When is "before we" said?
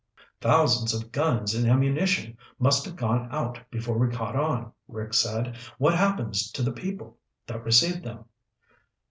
3.69-4.09